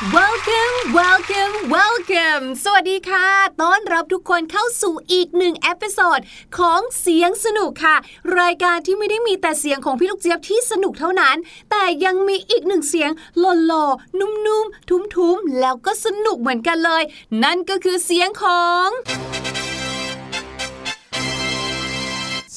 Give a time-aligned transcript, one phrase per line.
[0.00, 3.26] Welcome Welcome Welcome สวัสดีค่ะ
[3.62, 6.20] ต้อนรับทุกคนเข้าสู่อีกหนึ่ง episode
[6.58, 7.96] ของเสียงสนุกค่ะ
[8.38, 11.36] รายการที่ไม่ได้มีแต่เสียงของพี่ลูกเจี๊ยบที่สนุกเท่านั้น
[11.70, 17.02] แต่ยังมีอีกหนึ่งเสียงหล่อๆนุ่มๆ ทุ้มๆ แล้วก็สนุกเหมือนกันเลย
[17.42, 18.88] นั่นก็คือเสียงของ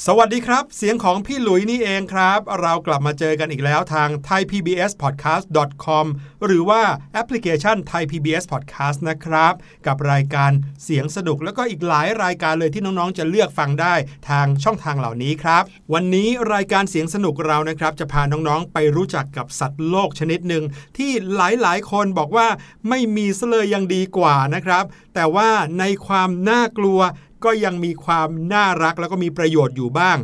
[0.08, 6.06] สวัสดีครับ เสียงของพี่หลุยนี่เองครับ เรากลับมาเจอกันอีกแล้วทาง thaipbspodcast.com
[6.46, 6.82] หรือว่า
[7.14, 9.54] แอปพลิเคชัน Thai PBS Podcast นะครับ
[9.88, 10.52] กับรายการ
[10.84, 13.96] เสียงสนุกแล้วก็อีกหลายรายการเลยที่น้องๆ จะเลือกฟังได้
[14.30, 15.64] ทางช่องทางเหล่านี้ครับ
[15.94, 20.64] วันนี้รายการเสียงสนุกเรานะครับ จะพาน้องๆ ไปรู้จักกับสัตว์โลกชนิดหนึ่ง
[20.98, 22.48] ที่หลายๆ คนบอกว่า
[22.90, 24.84] ไม่มีซะเลยยังดีกว่านะครับ
[25.16, 27.00] แต่ว่าในความน่ากลัว
[27.46, 30.18] ก็ยังมีความน่ารักแล้วก็มีประโยชน์อยู่บ้าง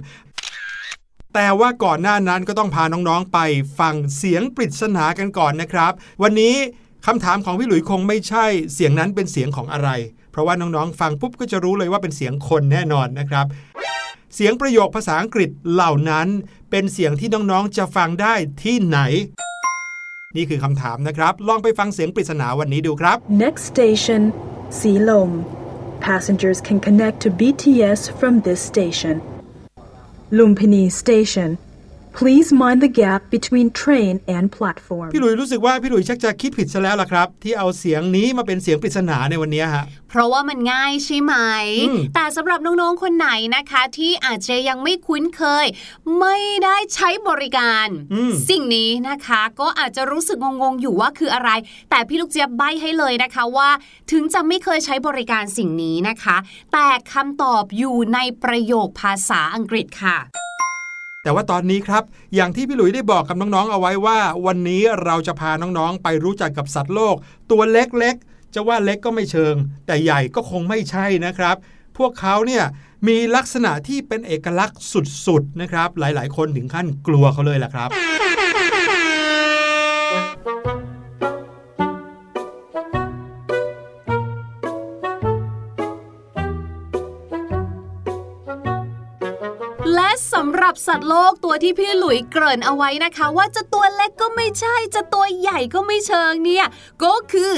[1.34, 3.40] แต่ว่าก่อนหน้านั้นก็ต้องพาน้องๆไป
[3.80, 5.92] ฟังเสียงปริศนากันก่อนนะครับ
[6.24, 6.56] วันนี้
[7.06, 9.90] คำถามของพี่หลุยคงไม่ใช่เสียงนั้นเป็นเสียงของอะไร
[10.32, 13.46] เพราะว่าน้องๆ ฟังปุ๊บก็จะรู้เลยว่าเป็นเสียงคนแน่นอนนะครับ
[14.36, 16.28] เสียงประโยคภาษาอังกฤษเหล่านั้น
[16.72, 18.34] เป็นเสียงที่น้องๆ จะฟังได้
[18.64, 19.00] ที่ไหน
[20.36, 24.22] นี่คือคำถามนะครับ ลองไปฟังเสียงปริศนาวันนี้ดูครับ Next station,
[24.80, 25.32] Silom.
[26.00, 29.22] Passengers can connect to BTS from this station.
[30.32, 31.58] Lumpini Station.
[32.20, 35.10] Please mind the gap between train and platform.
[35.14, 41.34] พี่หลุยรู้สึกว่าพี่หลุยชักจะคิดผิดซะแล้วล่ะครับ ที่เอาเสียงนี้มาเป็นเสียงปริศนาในวันนี้ฮะเพราะว่ามันง่ายใช่ไหม
[41.88, 45.66] อืมแต่สำหรับน้องๆคนไหนนะคะ ที่อาจจะยังไม่คุ้นเคย
[46.20, 51.50] ไม่ได้ใช้บริการอืมสิ่งนี้นะคะ ก็อาจจะรู้สึกงงๆอยู่ว่าคืออะไร
[51.90, 53.70] แต่พี่ลูกเจี๊ยบใบให้เลยนะคะว่า
[54.12, 56.38] ถึงจะไม่เคยใช้บริการสิ่งนี้นะคะ
[56.74, 60.18] แต่คำตอบอยู่ในประโยคภาษาอังกฤษค่ะ
[61.24, 62.04] แต่ว่าตอนนี้ครับ
[62.36, 67.16] อย่างที่พี่หลุยได้บอกกับน้องๆ เอาไว้ว่า วันนี้เราจะพาน้องๆ ไปรู้จักกับสัตว์โลก
[67.52, 69.56] ตัวเล็กๆ จะว่าเล็กก็ไม่เชิง
[69.86, 71.56] แต่ใหญ่ก็คงไม่ใช่นะครับ
[71.98, 72.64] พวกเขาเนี่ย
[73.08, 74.80] มีลักษณะที่เป็นเอกลักษณ์
[75.28, 77.90] สุดๆนะครับ หลายๆ คนถึงขั้นกลัวเขาเลยแหละครับ
[90.70, 96.66] สำหรับสัตว์โลกตัวที่พี่หลุยเกริ่นเอาไว้นะคะ ว่าจะตัวเล็กก็ไม่ใช่จะตัวใหญ่ก็ไม่เชิงเนี่ย
[97.04, 97.52] ก็คือ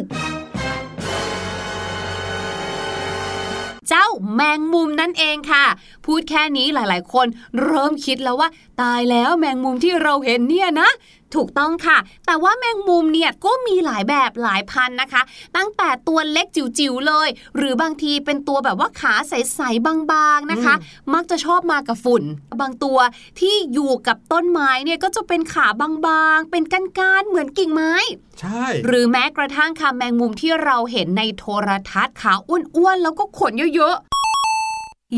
[3.89, 5.65] เจ้าแมงมุมนั่นเองค่ะ
[6.05, 7.27] พูดแค่นี้หลายๆ คน
[7.63, 8.49] เริ่มคิดแล้วว่า
[8.81, 10.89] ตายแล้วแมงมุมที่เราเห็นเนี่ยนะ
[11.36, 15.22] ถูกต้องค่ะ แต่ว่าแมงมุมเนี่ยก็มีหลายแบบหลายพันนะคะ
[15.56, 20.75] ตั้งแต่ตัวเล็กจิ๋วๆเลย หรือบางทีเป็นตัวแบบว่าขาใสๆบางๆนะคะ
[21.13, 22.24] มักจะชอบมากับฝุ่น
[22.62, 22.98] บางตัว
[23.39, 26.63] ที่อยู่กับต้นไม้เนี่ยก็จะเป็นขาบางๆ เป็น
[27.00, 27.94] ก้านๆเหมือนกิ่งไม้
[28.39, 34.20] ใช่ หรือแม้กระทั่งค่ะแมงมุมที่เราเห็นในโทรทัศน์ขาอ้วนๆแล้วก็ขนเยอะๆ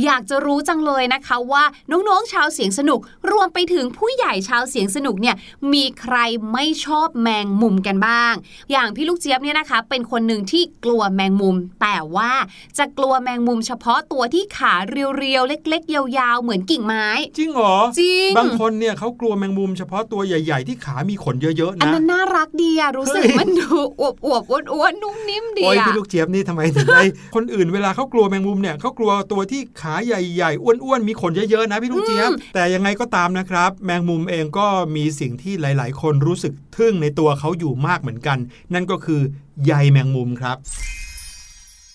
[0.06, 3.00] อยากจะรู้จังเลยนะคะว่าน้องๆชาวเสียงสนุก
[3.32, 5.36] รวมไปถึงผู้ใหญ่ชาวเสียงสนุกเนี่ย
[5.74, 6.18] มีใคร
[6.54, 8.34] ไม่ชอบแมงมุมกันบ้าง
[8.72, 12.32] อย่างพี่ลูกเจี๊ยบเนี่ยนะคะ เป็นคนหนึ่งที่กลัวแมงมุม แต่ว่า
[12.78, 17.08] จะกลัวแมงมุมเฉพาะตัวที่ขาเรียวๆเล็ก ๆ ยาวๆเหมือนกิ่งไม้
[17.38, 24.04] จริงเหรอจริงบางคนเนี่ยเขากลัวแมงมุมเฉพาะตัวใหญ่ ๆ ที่ขามีขนเยอะๆอันนะนั้นน่ารักดีอะรู้สึกเฮ้ยมันดูอ
[24.34, 27.04] วบๆอ้วนๆนุ่มนิ่มดีโอ้ยอะพี่ลูกเจี๊ยบนี่ทำไมถึงได้
[27.36, 38.38] คนอื่นเวลาเขากลัวแมงมุมเนี่ยเขากลัวตัวที่ขาใหญ่ๆ อ้วนๆ มีขนเยอะๆ นะพี่ลูกเจี๊ยบ แต่ยังไงก็ตามนะครับ แมงมุมเองก็มีสิ่งที่หลายๆ คนรู้สึกทึ่งในตัวเขาอยู่มากเหมือนกัน
[38.74, 39.22] นั่นก็คือ
[39.66, 40.58] ใยแมงมุมครับ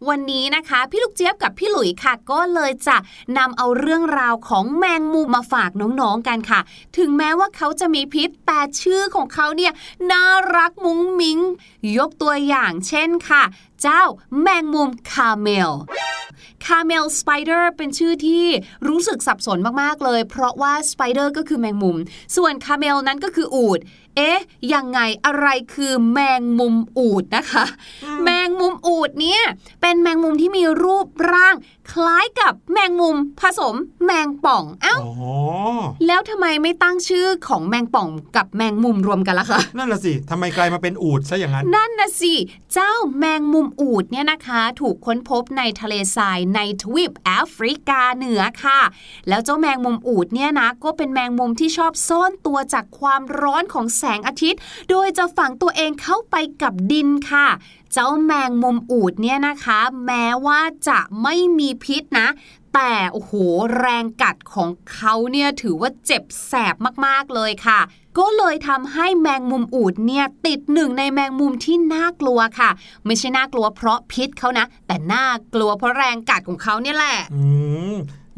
[0.09, 2.97] วันนี้นะคะ พี่ลูกเจี๊ยบกับพี่หลุยค่ะ ก็เลยจะ
[3.39, 6.61] นำเอาเรื่องราวของแมงมุมมาฝากน้องๆกันค่ะ
[6.99, 9.73] ถึงแม้ว่าเขาจะมีพิษแต่ชื่อของเขาเนี่ย
[10.11, 10.25] น่า
[10.57, 11.39] รักมุ้งมิง
[11.99, 13.43] ยกตัวอย่างเช่นค่ะ
[13.83, 14.03] เจ้า
[14.41, 15.71] แมงมุม camel
[16.67, 18.47] camel spider เป็นชื่อที่
[18.89, 21.97] รู้สึกสับสนมากๆเลย เพราะว่า spider ก็คือแมงมุม
[22.37, 23.81] ส่วนคาเมลนั้นก็คืออูด
[24.17, 24.41] เอ๊ะ
[24.75, 27.65] ยังไงอะไรคือแมงมุมอูดนะคะ
[28.25, 29.43] แมงมุมอูดเนี่ย
[29.81, 31.55] เป็นแมงมุมที่มีรูปร่าง
[31.93, 35.35] คล้ายกับแมงมุมผสมแมงป่อง เอ้าอ๋อ
[36.07, 42.35] แล้วทำไมไม่ตั้งชื่อของแมงป่องกับแมงมุมรวมกันล่ะคะ นั่นน่ะสิทำไมกลายมาเป็นอูดซะอย่างนั้น นั่นนะสิ
[42.75, 48.81] เจ้าแมงมุมอูดเนี่ยนะคะ ถูกค้นพบในทะเลทรายในทวีปแอฟริกาเหนือค่ะ
[49.29, 57.47] แล้วเจ้าแมงมุมอูดเนี่ยนะก็เป็นแมงมุมที่ชอบซ่อนตัวจากความร้อนของแสงอาทิตย์ โดยจะฝังตัวเองเข้าไปกับดินค่ะ
[57.93, 62.29] เจ้าแมงมุมอูดเนี่ยนะคะ แม้ว่าจะไม่มีพิษนะ
[62.75, 63.33] แต่โอ้โห
[63.79, 66.75] แรงกัดของเขาเนี่ยถือว่าเจ็บแสบ
[67.07, 67.81] มากๆเลยค่ะ
[68.19, 72.71] ก็เลยทำให้แมงมุมอูดเนี่ยติดหนึ่งในแมงมุมที่น่ากลัวค่ะ
[73.07, 77.17] ไม่ใช่น่ากลัวเพราะพิษเขานะ แต่น่ากลัวเพราะแรงกัดของเขาเนี่ยแหละ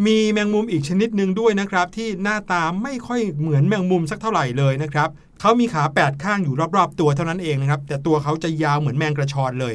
[0.06, 5.08] มีแมงมุมอีกชนิดหนึ่งด้วยนะครับ ที่หน้าตาไม่ค่อยเหมือนแมงมุมสักเท่าไหร่เลยนะครับ
[5.40, 9.74] เขามีขาแปดข้างอยู่รอบๆ ตัวเท่านั้นเองนะครับ แต่ตัวเขาจะยาวเหมือนแมงกระชอนเลย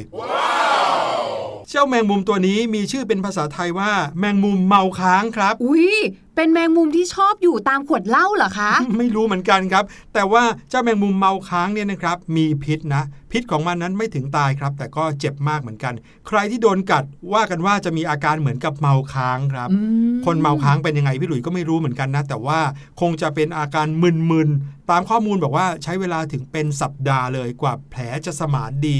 [1.70, 5.88] เจ้าแมงมุมตัวนี้มีชื่อเป็นภาษาไทยว่า แมงมุมเมาค้างครับ อุ้ย
[6.36, 15.94] เป็นแมงมุมที่ชอบอยู่ตามขวดเหล้าเหรอคะ ไม่รู้เหมือนกันครับ แต่ว่าเจ้าแมงมุมเมาค้างเนี่ยนะครับ มีพิษนะ พิษของมันนั้นไม่ถึงตายครับ แต่ก็เจ็บมากเหมือนกัน
[16.28, 19.78] ใครที่โดนกัดว่ากันว่าจะมีอาการเหมือนกับเมาค้างครับอื
[20.12, 22.60] มคนเมาค้างเป็นยังไงพี่หลุยก็ไม่รู้เหมือนกันนะ แต่ว่า
[23.00, 23.86] คงจะเป็นอาการ
[24.30, 28.98] มึนๆตามข้อมูลบอกว่าใช้เวลาถึงเป็นสัปดาห์เลยกว่าแผลจะสมานดี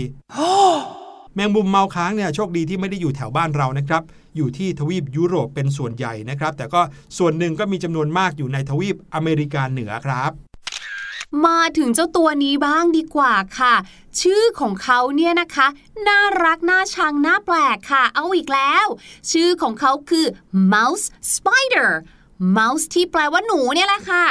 [1.37, 4.03] แมงมุมเมาค้างเนี่ยโชคดีที่ไม่ได้อยู่แถวบ้านเรานะครับ
[4.37, 6.81] อยู่ที่ทวีปยุโรปเป็นส่วนใหญ่นะครับ แต่ก็
[7.19, 10.31] ส่วนหนึ่งก็มีจำนวนมากอยู่ในทวีปอเมริกาเหนือครับ
[11.47, 13.75] มาถึงเจ้าตัวนี้บ้างดีกว่าค่ะ
[14.21, 15.67] ชื่อของเขาเนี่ยนะคะ
[16.09, 18.87] น่ารัก น่าชัง น่าแปลกค่ะ เอาอีกแล้ว
[19.31, 20.27] ชื่อของเขาคือ
[20.73, 21.91] mouse spider
[22.57, 24.25] mouse ที่แปลว่าหนูเนี่ยแหละค่ะ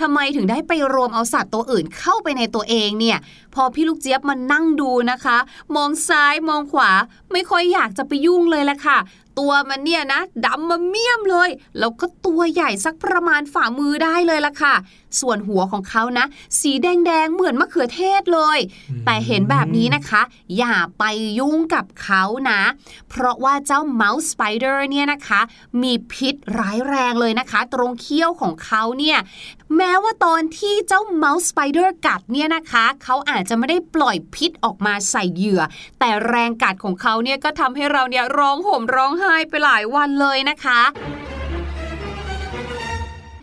[0.00, 3.18] ทำไมถึงได้ไปรวมเอาสัตว์ตัวอื่นเข้าไปในตัวเองเนี่ย
[3.54, 5.38] พอพี่ลูกเจี๊ยบมานั่งดูนะคะ
[5.76, 6.90] มองซ้ายมองขวา
[7.32, 8.98] ไม่ค่อยอยากจะไปยุ่งเลยแหละค่ะ
[9.38, 14.74] ตัวมันเนี่ยนะดำมาเมี่ยมเลย แล้วก็ตัวใหญ่สักประมาณฝ่ามือได้เลยละค่ะ
[15.20, 16.26] ส่วนหัวของเขานะ
[16.60, 18.58] สีแดงๆ เหมือนมะเขือเทศเลย
[19.04, 20.22] แต่เห็นแบบนี้นะคะ
[20.58, 21.04] อย่าไป
[21.38, 22.60] ยุ่งกับเขานะ
[23.10, 25.40] เพราะว่าเจ้า mouse spider เนี่ยนะคะ
[25.82, 29.18] มีพิษร้ายแรงเลยนะคะ ตรงเขี้ยวของเขาเนี่ย
[29.76, 35.62] แม้ว่าตอนที่เจ้า mouse spider กัดเนี่ยนะคะ เขาอาจจะไม่ได้ปล่อยพิษออกมาใส่เหยื่อ
[36.00, 40.80] แต่แรงกัดของเขาเนี่ยก็ทำให้เราเนี่ยร้องห่มร้องไห้ไปหลายวันเลยนะคะ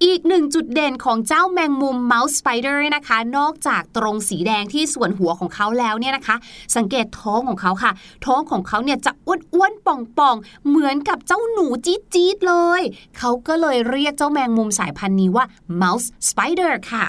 [0.05, 6.35] อีกหนึ่งจุดเด่นของเจ้าแมงมุม mouse spider นะคะ นอกจากตรงสีแดงที่ส่วนหัวของเขาแล้วเนี่ยนะคะ
[6.75, 7.91] สังเกตท้องของเขาค่ะ
[8.25, 12.81] ท้องของเขาเนี่ยจะอ้วนๆป่องๆ เหมือนกับเจ้าหนูจี๊ดๆเลย
[13.17, 15.45] เขาก็เลยเรียกเจ้าแมงมุมสายพันธุ์นี้ว่า
[15.81, 17.05] mouse spider ค่ะ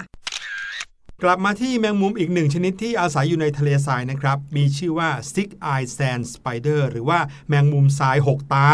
[1.23, 8.69] กลับมาที่แมงมุมอีกหนึ่งชนิดที่อาศัยอยู่ในทะเลทรายนะครับ มีชื่อว่า six eye sand spider หรือว่าแมงมุมทรายหกตา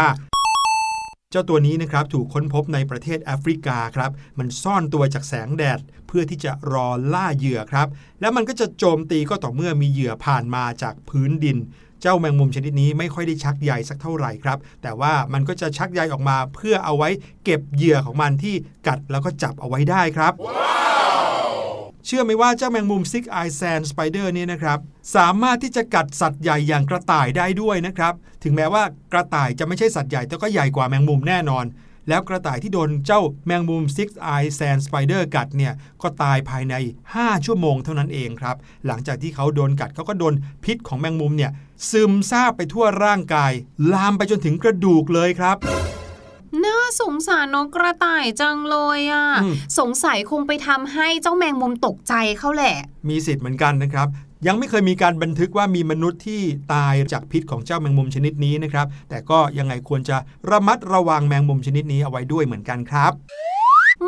[1.32, 7.88] เจ้าตัวนี้นะครับถูกค้นพบในประเทศแอฟริกาครับ มันซ่อนตัวจากแสงแดด เพื่อที่จะรอล่าเหยื่อครับ
[8.20, 11.56] แล้วมันก็จะโจมตีก็ต่อเมื่อมีเหยื่อผ่านมาจากพื้นดิน
[12.02, 17.08] เจ้าแมงมุมชนิดนี้ไม่ค่อยได้ชักใยสักเท่าไหร่ครับ แต่ว่ามันก็จะชักใยออกมาเพื่อเอาไว้
[17.44, 18.54] เก็บเหยื่อของมันที่
[18.86, 20.32] กัดแล้วก็จับเอาไว้ได้ครับ
[22.10, 24.78] เชื่อไหมว่าเจ้าแมงมุม Six Eye Sand Spider เนี่นะครับ
[25.16, 31.64] สามารถที่จะกัดสัตว์ใหญ่อย่างกระต่ายได้ด้วยนะครับ ถึงแม้ว่ากระต่ายจะไม่ใช่สัตว์ใหญ่แต่ก็ใหญ่กว่าแมงมุมแน่นอน
[32.08, 35.72] แล้วกระต่ายที่โดนเจ้าแมงมุม Six Eye Sand Spider กัดเนี่ย
[36.02, 36.74] ก็ตายภายใน
[37.10, 40.34] 5 ชั่วโมงเท่านั้นเองครับ หลังจากที่เขาโดนกัดเขาก็โดน
[40.64, 41.50] พิษของแมงมุมเนี่ย
[41.90, 43.52] ซึมซาบไปทั่วร่างกาย
[43.92, 45.58] ลามไปจนถึงกระดูกเลยครับ
[46.64, 52.76] น่าสงสารนกกระต่ายจังเลยอะ่ะอืมสงสัยคงไปทำให้เจ้าแมงมุมตกใจเขาแหละ
[53.08, 54.08] มีสิทธิ์เหมือนกันนะครับ
[54.46, 56.42] ยังไม่เคยมีการบันทึกว่ามีมนุษย์ที่
[56.74, 60.16] ตายจากพิษของเจ้าแมงมุมชนิดนี้นะครับ แต่ก็ยังไงควรจะ
[60.50, 63.12] ระมัดระวังแมงมุมชนิดนี้เอาไว้ด้วยเหมือนกันครับ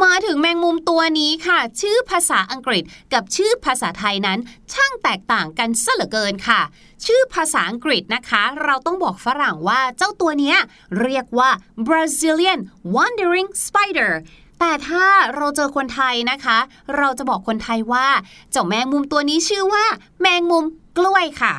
[0.03, 2.83] มาถึงแมงมุมตัวนี้ค่ะ ชื่อภาษาอังกฤษ
[3.13, 4.39] กับชื่อภาษาไทยนั้น
[4.73, 6.61] ช่างแตกต่างกันซะเหลือเกินค่ะ
[7.05, 10.55] ชื่อภาษาอังกฤษนะคะ เราต้องบอกฝรั่งว่าเจ้าตัวนี้
[11.01, 11.51] เรียกว่า
[11.87, 12.61] Brazilian
[12.95, 14.13] Wandering Spider
[14.61, 15.05] แต่ถ้า
[15.37, 16.59] เราเจอคนไทยนะคะ
[16.97, 18.07] เราจะบอกคนไทยว่า
[18.50, 19.85] เจ้าแมงมุมตัวนี้ชื่อว่า
[20.21, 20.64] แมงมุม
[20.99, 21.55] กล้วยค่ะ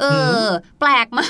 [0.00, 0.04] เอ
[0.46, 0.48] อ
[0.80, 1.26] แปลกมา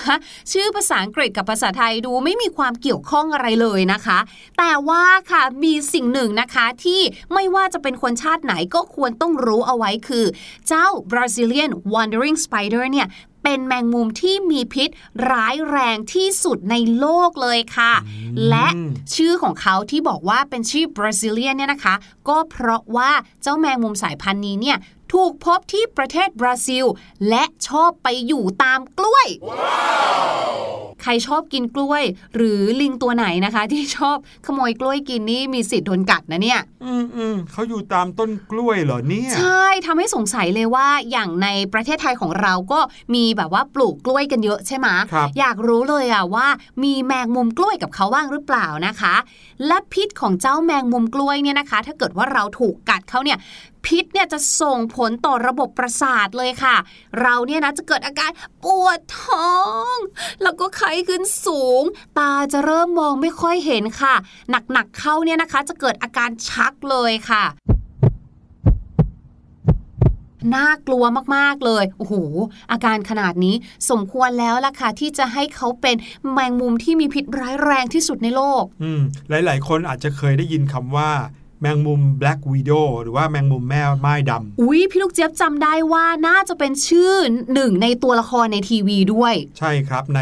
[0.52, 4.19] ชื่อภาษาอังกฤษกับภาษาไทยดูไม่มีความเกี่ยวข้องอะไรเลยนะคะ
[4.59, 7.00] แต่ว่าค่ะมีสิ่งหนึ่งนะคะที่
[7.35, 10.25] ไม่ว่าจะเป็นคนชาติไหนก็ควรต้องรู้เอาไว้คือ
[10.69, 13.09] เจ้า Brazilian Wandering Spider เนี่ย
[13.50, 14.88] เป็นแมงมุมที่มีพิษ
[15.31, 17.93] ร้ายแรงที่สุดในโลกเลยค่ะ
[18.49, 18.67] และ
[19.14, 21.95] ชื่อของเขาที่บอกว่าเป็นชื่อ Brazilian เนี่ยนะคะ
[22.28, 23.11] ก็เพราะว่า
[23.43, 24.78] เจ้าแมงมุมสายพันธุ์นี้เนี่ย
[25.12, 26.85] ถูกพบที่ประเทศบราซิล
[27.28, 30.78] และชอบไปอยู่ตามกล้วยใค
[31.09, 32.03] รชอบกินกล้วย
[32.37, 42.81] หรือลิงตัวไหนนะคะ ที่ชอบขโมยกล้วยกินนี่มีสิทธิ์โดนกัดนะเนี่ย อืมอืมเขาอยู่ตามต้นกล้วยเหรอเนี่ยใช่ทำให้สงสัยเลยว่าอย่างในประเทศไทยของเราก็
[43.15, 46.47] มีแบบว่าปลูกกล้วยกันเยอะใช่ไหมครับอยากรู้เลยอะว่า
[46.85, 49.15] มีแมงมุมกล้วยกับเขาบ้างหรือเปล่านะคะ
[49.67, 53.38] และพิษของเจ้าแมงมุมกล้วยเนี่ยนะคะ ถ้าเกิดว่าเราถูกกัดเขาเนี่ย
[53.87, 56.77] พิษเนี่ยจะส่งผลต่อระบบประสาทเลยค่ะ
[57.21, 58.31] เราเนี่ยนะจะเกิดอาการ
[58.65, 59.53] ปวดท้อ
[59.93, 59.95] ง
[60.43, 61.83] แล้วก็ไข้ขึ้นสูง
[62.19, 64.15] ตาจะเริ่มมองไม่ค่อยเห็นค่ะ
[64.73, 67.45] หนักๆเข้าเนี่ยนะคะ จะเกิดอาการชักเลยค่ะ
[70.55, 71.05] น่ากลัว
[71.37, 72.15] มาก ๆ เลย โอ้โห
[72.73, 73.55] อาการขนาดนี้
[73.91, 75.97] สมควรแล้วล่ะค่ะ ที่จะให้เขาเป็น
[76.33, 81.11] แมงมุมที่มีพิษร้ายแรงที่สุดในโลก อืม หลาย ๆ คนอาจจะเคยได้ยินคำว่า
[81.61, 87.12] แมงมุม black widow หรือว่าแมงมุมแม่ไม้ดำอุ๊ยพี่ลูกเจี๊ยบจำได้ว่าน่าจะเป็นชื่อ
[87.55, 90.21] หนึ่งในตัวละครในทีวีด้วย ใช่ครับใน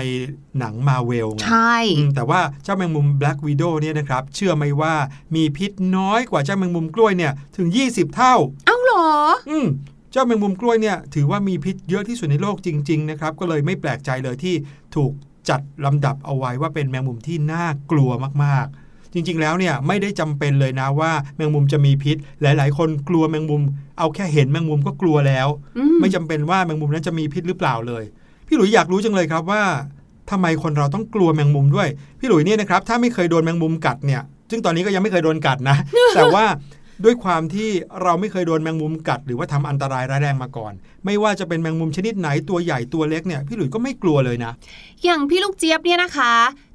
[0.58, 4.94] หนังมาเวลไงใช่อืมแต่ว่าเจ้าแมงมุม black widow เนี่ยนะครับ เชื่อไหมว่า
[5.34, 8.34] มีพิษน้อยกว่าเจ้าแมงมุมกล้วยเนี่ยถึง 20 เท่า
[8.66, 9.08] เอ้าเหรอ
[9.50, 9.66] อืม
[10.12, 14.54] เจ้าแมงมุมกล้วยเนี่ยถือว่ามีพิษเยอะที่สุดในโลกจริงๆนะครับก็เลยไม่แปลกใจเลยที่
[14.96, 15.12] ถูก
[15.48, 18.10] จัดลำดับเอาไว้ว่าเป็นแมงมุมที่น่ากลัว
[18.44, 18.85] มากๆ
[19.16, 23.62] จริง ๆ แล้วเนี่ยไม่ได้จำเป็นเลยนะว่าแมงมุมจะมีพิษ หลาย ๆ คนกลัวแมงมุม
[23.98, 28.04] เอาแค่เห็นแมงมุมก็กลัวแล้วอืมไม่จำเป็นว่าแมงมุมนั้นจะมีพิษหรือเปล่าเลย
[28.46, 29.62] พี่หลุยอยากรู้จังเลยครับว่า
[30.30, 31.88] ทำไมคนเราต้องกลัวแมงมุมด้วย
[32.20, 35.76] พี่หลุยเนี่ยนะครับถ้าไม่เคยโดนแมงมุมกัดเนี่ยซึ่งตอนนี้ก็ยังไม่เคยโดนกัดนะ
[36.16, 36.44] แต่ว่า
[37.04, 37.70] ด้วยความที่
[38.02, 40.72] เราไม่เคยโดนแมงมุมกัด หรือว่าทำอันตรายร้ายแรงมาก่อน
[41.04, 44.52] ไม่ว่าจะเป็นแมงมุมชนิดไหนตัวใหญ่ตัวเล็กเนี่ยพี่หลุยก็ไม่กลัวเลยนะ
[45.04, 46.32] อย่างพี่ลูกเจี๊ยบเนี่ยนะคะ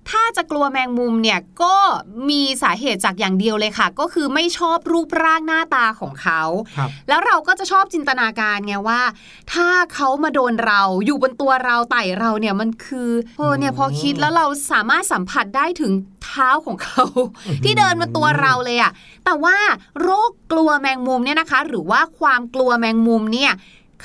[0.10, 1.76] ถ้าจะกลัวแมงมุมเนี่ยก็
[2.30, 6.42] มีสาเหตุจากอย่างเดียวเลยค่ะ ก็คือไม่ชอบรูปร่างหน้าตาของเขา
[6.78, 9.02] ครับแล้วเราก็จะชอบจินตนาการไงว่า
[9.54, 15.94] ถ้าเขามาโดนเราอยู่บนตัวเราไต่เราเนี่ยมันคือโอ้เนี่ยพอคิดแล้วเราสามารถสัมผัสได้ถึง
[16.24, 17.04] เท้าของเขา
[17.64, 18.92] ที่เดินมาตัวเราเลยอะ
[19.26, 19.58] แต่ว่า
[20.02, 23.54] โรคกลัวแมงมุมเนี่ยนะคะ หรือว่าความกลัวแมงมุมเนี่ย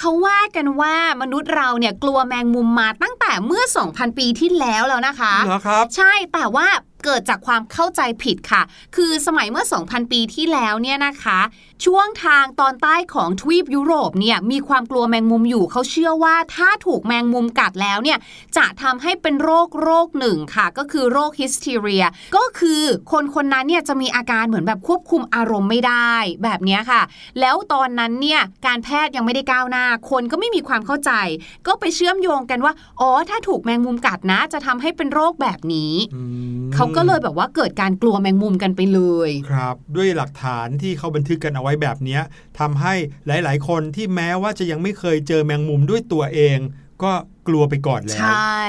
[0.00, 3.15] เขาว่ากันว่ามนุษย์เราเนี่ยกลัวแมงมุมมาตั้งแต่
[3.46, 6.66] เมื่อ 2,000 ปีที่แล้วแล้วนะคะเหรอครับ ใช่แต่ว่า
[7.06, 8.62] เกิดจากความเข้าใจผิดค่ะ
[8.96, 11.40] คือสมัยเมื่อ 2,000 ปีที่แล้วเนี่ยนะคะ
[11.84, 18.18] ช่วงทางตอนใต้ของทวีปยุโรปเนี่ยมีความกลัวแมงมุมอยู่เขาเชื่อว่าถ้าถูกแมงมุมกัดแล้วเนี่ย
[18.56, 22.04] จะทำให้เป็นโรคโรคหนึ่งค่ะ ก็คือโรคฮิสทีเรีย
[22.36, 22.82] ก็คือ
[23.12, 27.02] คนคนนั้นเนี่ยจะมีอาการเหมือนแบบควบคุมอารมณ์ไม่ได้แบบเนี้ยค่ะ
[27.40, 31.12] แล้วตอนนั้นเนี่ยการแพทย์ยังไม่ได้ก้าวหน้า คนก็ไม่มีความเข้าใจ
[31.66, 36.22] ก็ไปเชื่อมโยงกันว่า อ๋อ ถ้าถูกแมงมุมกัดนะ จะทำให้เป็นโรคแบบนี้อื
[36.56, 42.22] มเขาก็เลยแบบว่าเกิดการกลัวแมงมุมกันไปเลยครับ ด้วยหลักฐานที่เขาบันทึกกันเอาไว้แบบเนี้ย
[42.58, 42.94] ทำให้
[43.26, 46.58] หลาย ๆ คนที่แม้ว่าจะยังไม่เคยเจอแมงมุมด้วยตัวเอง
[47.02, 47.12] ก็
[47.48, 48.60] กลัวไปก่อนแล้ใชว่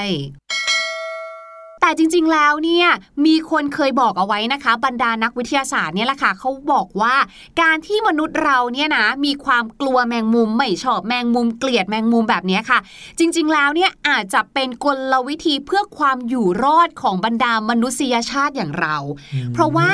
[1.88, 2.88] แต่จริงๆแล้วเนี่ย
[3.26, 7.14] มีคนเคยบอกเอาไว้นะคะ บรรดานักวิทยาศาสตร์เนี่ยแหละค่ะเขาบอกว่า
[7.60, 12.78] การที่มนุษย์เราเนี่ยนะมีความกลัวแมงมุมไม่ชอบแมงมุมเกลียดแมงมุมแบบเนี้ยค่ะ
[13.18, 18.96] จริงๆแล้วเนี่ยอาจจะเป็นกลวิธีเพื่อความอยู่รอดของบรรดามนุษยชาติอย่างเรา
[19.54, 19.90] เพราะว่า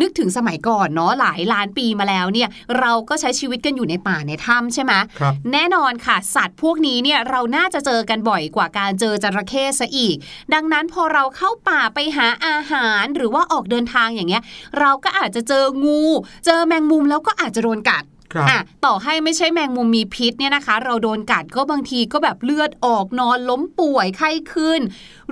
[0.00, 2.48] นึกถึงสมัยก่อนเนาะหลายล้านปีมาแล้วเนี่ย
[2.78, 10.16] เราก็ใช้ชีวิตกันอยู่ในป่าในถ้ำใช่ไหมครับแน่นอนค่ะ สัตว์พวกนี้เนี่ยเราน่าจะเจอกันบ่อยกว่าการเจอจระเข้ซะอีก
[10.54, 14.42] ดังนั้นพอเราเข้าป่าไปหาอาหารหรือว่าออกเดินทางอย่างเงี้ย
[14.78, 16.02] เราก็อาจจะเจองู
[16.46, 24.80] เจอแมงมุมแล้วก็อาจจะโดนกัดครับอะต่อให้ไม่ใช่แมงมุมมีพิษเนี่ยนะคะ เราโดนกัดก็บางทีก็แบบเลือดออกนอนล้มป่วยไข้ขึ้น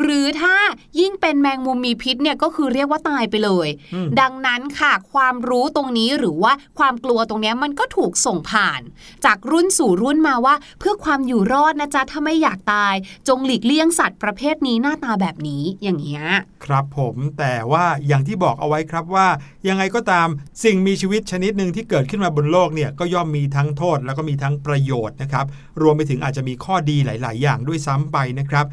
[0.00, 0.56] หรือถ้า
[1.00, 8.80] ยิ่งเป็นแมงมุมมีพิษเนี่ยก็คือเรียกว่าตายไปเลยอืมดังนั้นค่ะความรู้ตรงนี้หรือว่าความกลัวตรงเนี้ยมันก็ถูกส่งผ่าน
[9.24, 12.94] จากรุ่นสู่รุ่นมาว่า เพื่อความอยู่รอดนะจ๊ะถ้าไม่อยากตาย
[13.28, 16.24] จงหลีกเลี่ยงสัตว์ประเภทนี้หน้าตาแบบนี้อย่างเงี้ย
[16.64, 19.26] ครับผมแต่ว่าอย่างที่บอกเอาไว้ครับว่า
[19.68, 20.28] ยังไงก็ตาม
[20.64, 25.46] สิ่งมีชีวิตชนิดหนึ่งที่เกิดขึ้นมาบนโลกเนี่ยก็ย่อมมีทั้งโทษแล้วก็มีทั้งประโยชน์นะครับ
[25.82, 28.66] รวมไปถึงอาจจะมีข้อดีหลาย ๆ อย่างด้วยซ้ำไปนะครับ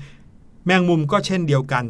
[0.66, 1.86] แมงมุมก็เช่นเดียวกัน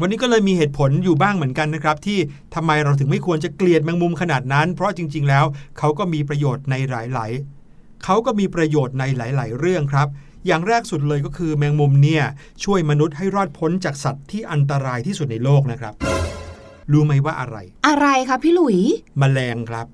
[0.00, 2.18] วันนี้ก็เลยมีเหตุผลอยู่บ้างเหมือนกันนะครับ ที่
[2.54, 5.44] ทำไมเราถึงไม่ควรจะเกลียดแมงมุมขนาดนั้น เพราะจริง ๆ แล้ว
[5.78, 10.08] เขาก็มีประโยชน์ในหลายๆเขาก็มีประโยชน์ในหลาย ๆ เรื่องครับ
[10.46, 12.24] อย่างแรกสุดเลยก็คือแมงมุมเนี่ย
[12.64, 15.94] ช่วยมนุษย์ให้รอดพ้นจากสัตว์ที่อันตรายที่สุดในโลกนะครับ
[16.92, 18.78] รู้ไหมว่าอะไร อะไรคะพี่หลุย
[19.18, 19.86] แมลงครับ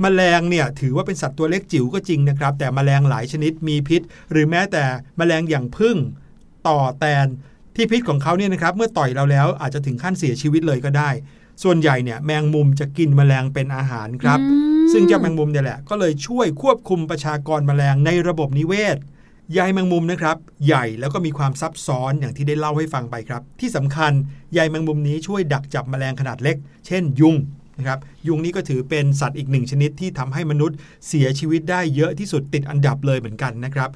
[0.00, 4.84] แมลงเนี่ยถือว่าเป็นสัตว์ตัวเล็กจิ๋วก็จริงนะครับ แต่แมลงหลายชนิดมีพิษ หรือแม้แต่
[5.18, 5.96] แมลงอย่างผึ้ง
[6.68, 7.26] ต่อแตน
[7.76, 11.10] ที่พิษของเขาเนี่ยนะครับเมื่อต่อยเราแล้วอาจจะถึงขั้นเสียชีวิตเลยก็ได้
[11.62, 18.96] ส่วนใหญ่เนี่ยแมงมุมจะกินแมลงเป็นอาหารครับอืมซึ่งเจ้าแมงมุมเนี่ยแหละก็เลยช่วยควบคุมประชากรแมลงในระบบนิเวศ
[19.52, 24.12] ใยแมงมุมนะครับ ใหญ่แล้วก็มีความซับซ้อนอย่างที่ได้เล่าให้ฟังไปครับ ที่สำคัญ
[24.54, 27.36] ใยแมงมุมนี้ช่วยดักจับแมลงขนาดเล็ก เช่น ยุง
[27.78, 30.76] นะครับยุงนี่ก็ถือเป็นสัตว์อีกหนึ่งชนิดที่ทำให้มนุษย์
[31.08, 33.90] เสียชีวิตได้เยอะที่สุดติดอันดับเลยเหมือนกันนะครับ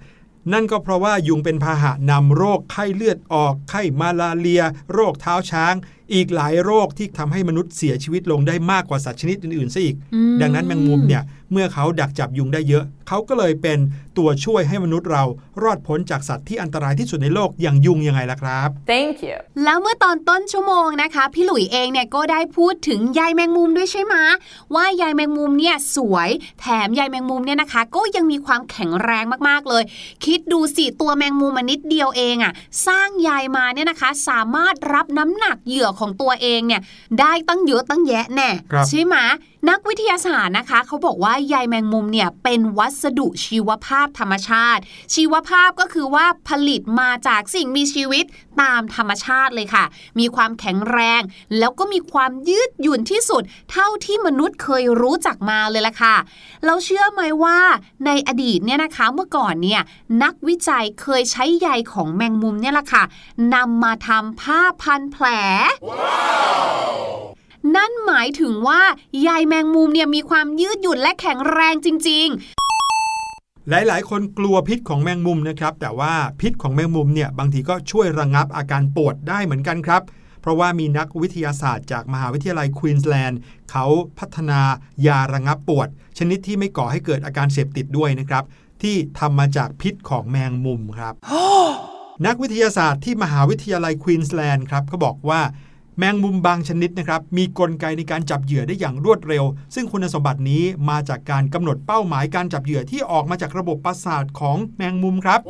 [0.53, 5.75] นั่นก็เพราะว่ายุงเป็นพาหะนำโรคไข้เลือดออก ไข้มาลาเรีย โรคเท้าช้าง
[6.15, 13.79] อีกหลายโรคที่ทำให้มนุษย์เสียชีวิตลงได้มากกว่าสัตว์ชนิดอื่นๆซะอีกอืมดังนั้นแมงมุมเนี่ยเมื่อเขาดักจับยุงได้เยอะ เขาก็เลยเป็น
[14.19, 15.25] ตัวช่วยให้มนุษย์เรา
[15.63, 19.37] รอดพ้นจากสัตว์ที่อันตรายที่สุดในโลกอย่างยุงยังไงล่ะครับ Thank you.
[19.65, 24.15] แล้วเมื่อตอนต้นชั่วโมงนะคะ พี่หลุยเองเนี่ยก็ได้พูดถึงใยแมงมุมด้วยใช่ไหม
[24.75, 26.31] ว่าใยแมงมุมเนี่ยสวย
[26.61, 29.83] แถมใยแมงมุมเนี่ยนะคะ ก็ยังมีความแข็งแรงมากๆเลย
[30.25, 32.53] คิดดูสิตัวแมงมุมมันนิดเดียวเองอะ่ะ
[32.87, 36.81] สร้างใยมาเนี่ยนะคะ สามารถรับน้ำหนักเหยื่อของตัวเองเนี่ย
[37.21, 39.17] ได้ตั้งเยอะตั้งแยะแน่ครับใช่ไหม
[39.69, 44.83] นักวิทยาศาสตร์นะคะเขาบอกว่าใยแมงมุมเนี่ยเป็นวัสดุชีวภาพธรรมชาติ
[45.15, 48.25] ชีวภาพก็คือว่าผลิตมาจากสิ่งมีชีวิต
[48.63, 49.85] ตามธรรมชาติเลยค่ะ
[50.19, 51.23] มีความแข็งแรง
[51.59, 56.17] แล้วก็มีความยืดหยุ่นที่สุด เท่าที่มนุษย์เคยรู้จักมาเลยล่ะค่ะ
[56.65, 57.59] เราเชื่อไหมว่า
[58.07, 59.83] ในอดีตเนี่ยนะคะเมื่อก่อนเนี่ย
[60.23, 63.03] นักวิจัยเคยใช้ใยของแมงมุมเนี่ยแหละค่ะ
[63.55, 65.27] นำมาทำผ้าพันแผล
[67.77, 68.83] นั่นหมายถึงว่า
[69.23, 72.29] ใยแมงมุมเนี่ยมีความยืดหยุ่นและแข็งแรงจริง
[73.71, 80.03] หลาย ๆ คนกลัวพิษของแมงมุมนะครับ แต่ว่าพิษของแมงมุมเนี่ยบางทีก็ช่วยระงับอาการปวดได้เหมือนกันครับ
[80.41, 83.39] เพราะว่ามีนักวิทยาศาสตร์จากมหาวิทยาลัยควีนสแลนด์
[83.71, 83.87] เขา
[84.19, 84.61] พัฒนา
[85.07, 88.45] ยาระงับปวด ชนิดที่ไม่ก่อให้เกิดอาการเสพติดด้วยนะครับ
[88.83, 91.15] ที่ทำมาจากพิษของแมงมุมครับ
[92.27, 95.41] นักวิทยาศาสตร์ที่มหาวิทยาลัยควีนสแลนด์ครับเขาบอกว่า
[95.99, 105.41] แมงมุมบางชนิดนะครับมีกลไกในการจับเหยื่อได้อย่างรวดเร็ว ซึ่งคุณสมบัตินี้มาจากการกำหนดเป้าหมายการจับเหยื่อที่ออกมาจากระบบประสาทของแมงมุมครับ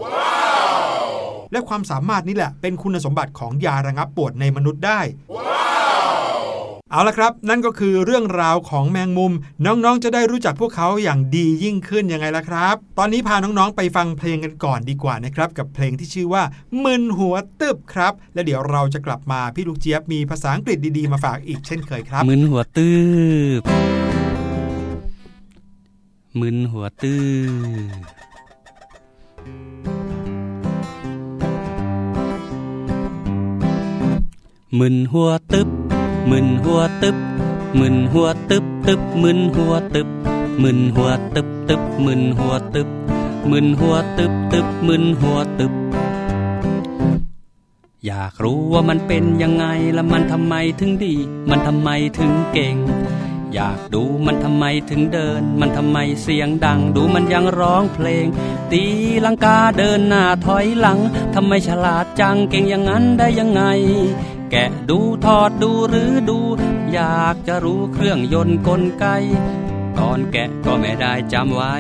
[1.53, 5.01] และความสามารถนี้แหละเป็นคุณสมบัติของยาระงับปวดในมนุษย์ได้
[6.91, 9.33] เอาละครับ นั่นก็คือเรื่องราวของแมงมุม
[9.67, 16.43] น้องๆ จะได้รู้จักพวกเขาอย่างดียิ่งขึ้นยังไงล่ะครับ ตอนนี้พาน้องๆ ไปฟังเพลงกันก่อนดีกว่านะครับ กับเพลงที่ชื่อว่า
[16.85, 22.91] มึนหัวตึบครับ และเดี๋ยวเราจะกลับมาพี่ลูกเจี๊ยบมีภาษาอังกฤษดีๆ มาฝากอีกเช่นเคยครับมึนหัวตื
[23.61, 23.63] บ
[26.41, 27.15] มึนหัวตื
[27.91, 28.01] บ
[34.79, 35.96] มึนหัวตึบ
[36.31, 37.17] มึนหัวตึบ
[37.79, 40.09] มึนหัวตึบตึบมึนหัวตึบ
[40.63, 42.89] มึนหัวตึบตึบมึนหัวตึบ
[43.51, 45.73] มึนหัวตึบตึบมึนหัวตึบ
[48.07, 51.15] อยากรู้ว่ามันเป็นยังไงและมันทำไมถึงดี
[51.51, 52.77] มันทำไมถึงเก่ง
[53.55, 58.27] อยากดูมันทำไมถึงเดิน มันทำไมเสียงดัง ดูมันยังร้องเพลง
[58.73, 58.85] ตี
[59.25, 60.99] ลังกาเดินหน้าถอยหลัง
[61.35, 63.63] ทำไมฉลาดจังเก่งอย่างนั้นได้ยังไง
[64.51, 66.39] แกะดูทอดดูหรือดู
[66.93, 69.07] อยากจะรู้เครื่องยนต์กลไก
[69.99, 71.75] ตอนแกะก็ไม่ได้จำไว้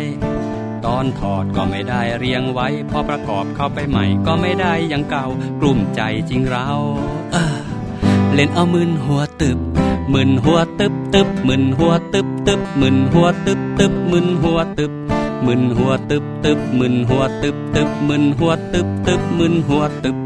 [0.86, 5.26] ตอนถอดก็ไม่ได้เรียงไว้ พอประกอบเข้าไปใหม่ก็ไม่ได้อย่างเก่า
[5.60, 6.68] กลุ่มใจจริงเรา
[7.32, 9.58] เเล่นเอามึนหัวตึบ
[10.12, 14.92] มึนหัวตึบตึบมึนหัวตึบตึบมึนหัวตึบตึบมึนหัวตึบ
[15.46, 20.16] มึนหัวตึบตึบมึนหัวตึบตึบมึนหัวตึบตึบมึนหัวตึบ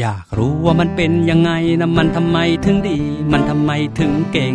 [0.00, 2.98] อยากรู้ว่ามันเป็นยังไงนะมันทำไมถึงดี
[3.32, 4.54] มันทำไมถึงเก่ง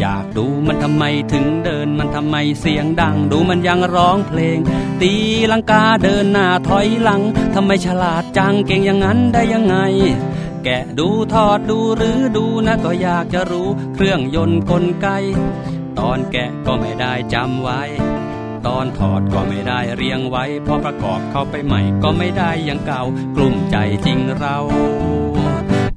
[0.00, 4.58] อยากดูมันทำไมถึงเดิน มันทำไมเสียงดัง ดูมันยังร้องเพลง
[5.00, 5.12] ตี
[5.52, 7.22] ลังกาเดินหน้าถอยหลัง
[7.54, 9.76] ทำไมฉลาดจังเก่งอย่างนั้นได้ยังไง
[10.64, 15.06] แกะดูทอดดูหรือดูนะก็อยากจะรู้เครื่องยนต์กลไก
[15.98, 17.82] ตอนแกะก็ไม่ได้จำไว้
[18.66, 23.02] ตอนถอดก็ไม่ได้เรียงไว้ พอประกอบเข้าไปใหม่ก็ไม่ได้อย่างเก่า
[23.36, 23.76] กลุ่มใจ
[24.06, 24.56] จริงเรา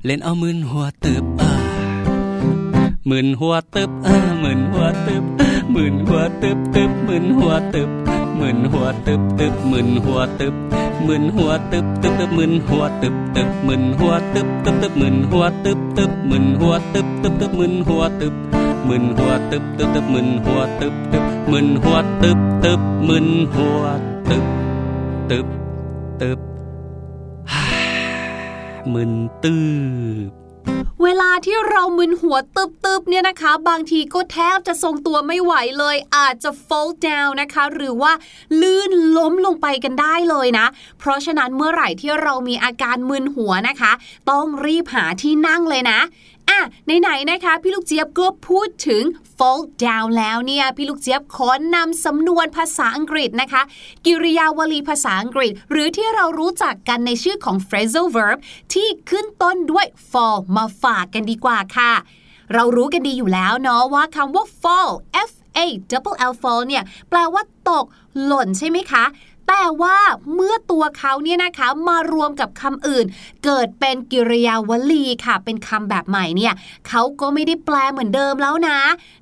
[0.05, 1.59] เล่นเอามึนหัวตึบเออ
[3.09, 5.23] มึนหัวตึบเออมึนหัวตึบ
[5.75, 7.89] มึนหัวตึบตึบมึนหัวตึบ
[8.39, 10.55] มึนหัวตึบตึบมึนหัวตึบ
[11.07, 23.81] มึนหัวตึบตึบตึบมึนหัวตึบตึบมึนหัวตึบตึบตึบมึนหัวตึบตึบมึนหัวตึบตึบตึบมึนหัวตึบ มึนหัวตึบตึบตึบมึนหัวตึบตึบมึนหัวตึบตึบมึนหัว
[24.29, 24.45] ตึบ
[25.29, 25.47] ตึบ
[26.21, 26.39] ตึบ
[28.93, 29.13] มึน
[29.43, 29.55] ตื
[30.29, 30.31] บ
[31.03, 38.11] เวลาที่เรามึนหัวตึบๆเนี่ยนะคะ บางทีก็แทบจะทรงตัวไม่ไหวเลย อาจจะ fall down นะคะ หรือว่า
[38.61, 40.67] ลื่นล้มลงไปกันได้เลยนะ
[40.99, 43.91] เพราะฉะนั้นเมื่อไหร่ที่เรามีอาการมึนหัวนะคะ
[44.31, 45.99] ต้องรีบหาที่นั่งเลยนะ
[46.49, 46.59] อะ
[47.01, 49.03] ไหนๆนะคะ พี่ลูกเจี๊ยบก็พูดถึง
[49.37, 53.61] fall down แล้วเนี่ย พี่ลูกเจี๊ยบขอนำสำนวนภาษาอังกฤษนะคะ
[54.05, 58.37] กิริยาวลีภาษาอังกฤษ หรือที่เรารู้จักกันในชื่อของ phrasal verb
[58.73, 61.93] ที่ขึ้นต้นด้วย fall มาฝากกันดีกว่าค่ะ
[62.53, 64.91] เรารู้กันดีอยู่แล้วเนาะว่าคำว่า fall
[65.29, 65.31] f
[65.63, 67.85] a double l fall เนี่ย แปลว่าตก
[68.25, 69.03] หล่นใช่ไหมคะ
[69.51, 69.97] แต่ว่า
[70.33, 73.05] เมื่อตัวเขาเนี่ยนะคะมารวมกับคำอื่น
[73.45, 76.53] เกิดเป็นกิริยาวลีค่ะ เป็นคำแบบใหม่เนี่ย
[76.87, 78.79] เขาก็ไม่ได้แปลเหมือนเดิมแล้วนะ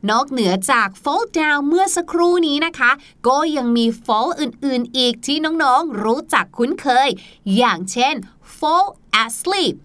[0.09, 2.91] นอกเหนือจาก fall down เมื่อสักครู่นี้นะคะ
[3.27, 7.09] ก็ยังมี fall อื่นๆ อีกที่น้องๆ รู้จักคุ้นเคย
[7.57, 8.15] อย่างเช่น
[8.57, 8.87] fall
[9.23, 9.75] asleep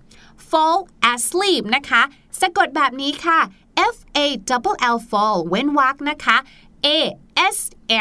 [0.50, 0.78] fall
[1.12, 2.02] asleep นะคะ
[2.40, 3.40] สะกดแบบนี้ค่ะ
[3.94, 4.18] F A
[4.50, 6.36] double L fall เว้นวรรคนะคะ
[6.86, 6.88] A
[7.56, 7.58] S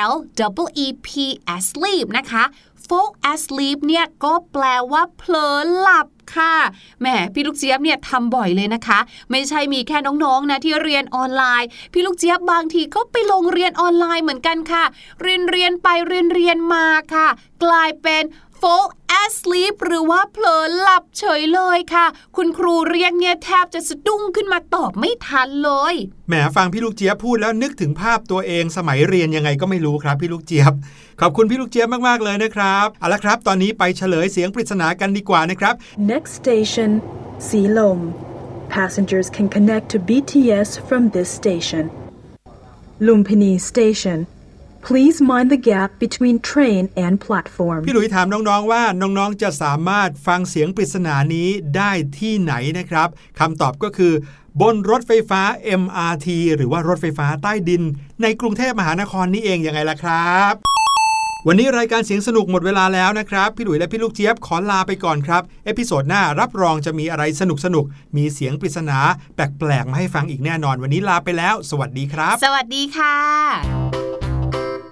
[0.10, 1.10] L double E P
[1.56, 2.44] asleep นะคะ
[2.88, 6.56] fall asleep เนี่ยก็แปลว่าเผลอหลับค่ะ
[7.02, 9.00] แหมพี่ลูกเจี๊ยบเนี่ยทำบ่อยเลยนะคะ
[9.32, 14.84] ไม่ใช่มีแค่น้องๆนะที่เรียนออนไลน์ พี่ลูกเจี๊ยบบางทีก็ไปลงเรียนออนไลน์เหมือนกันค่ะ
[15.22, 17.28] เรียนเรียนไปเรียนเรียนมาค่ะ
[17.63, 18.24] กลายเป็น
[18.62, 18.86] fall
[19.24, 25.95] asleep หรือว่าเผลอหลับเฉยเลยค่ะ คุณครูเรียกเนี่ยแทบจะสะดุ้งขึ้นมาตอบไม่ทันเลย
[26.28, 30.74] แหมฟังพี่ลูกเจี๊ยบพูดแล้วนึกถึงภาพตัวเองสมัยเรียนยังไงก็ไม่รู้ครับพี่ลูกเจี๊ยบ
[31.21, 35.74] ขอบคุณพี่ลูกเจี๊ยบมากๆเลยนะครับเอาละครับ ตอนนี้ไปเฉลยเสียงปริศนากันดีกว่านะครับ
[36.13, 36.89] Next station,
[37.47, 38.00] Silom.
[38.78, 41.84] Passengers can connect to BTS from this station.
[43.08, 44.19] Lumpini Station.
[44.84, 47.80] Please mind the gap between train and platform.
[47.88, 53.08] พี่หลุยถามน้องๆว่าน้องๆจะสามารถฟังเสียงปริศนานี้ได้ที่ไหนนะครับ
[53.39, 54.13] คำตอบก็คือ
[54.62, 55.41] บนรถไฟฟ้า
[55.82, 57.84] MRT หรือว่ารถไฟฟ้าใต้ดิน
[58.22, 60.54] ในกรุงเทพมหานครนี่เองยังไงล่ะครับ
[61.48, 69.00] วันนี้รายการเสียงสนุกหมดเวลาแล้วนะครับ พี่หลุยและพี่ลูกเจี๊ยบขอลาไปก่อนครับ episode หน้ารับรองจะมีอะไรสนุกสนุกๆมีเสียงปริศนา
[69.36, 73.15] แปลกๆมาให้ฟังอีกแน่นอน วันนี้ลาไปแล้ว สวัสดีครับ สวัสดีค่ะ